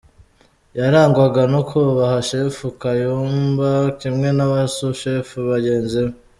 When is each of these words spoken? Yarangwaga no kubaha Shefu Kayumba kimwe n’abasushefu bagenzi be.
Yarangwaga 0.79 1.41
no 1.53 1.61
kubaha 1.69 2.17
Shefu 2.29 2.67
Kayumba 2.81 3.71
kimwe 3.99 4.27
n’abasushefu 4.37 5.35
bagenzi 5.51 5.97
be. 6.05 6.11